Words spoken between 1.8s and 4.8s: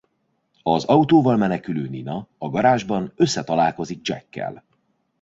Nina a garázsban összetalálkozik Jackkel.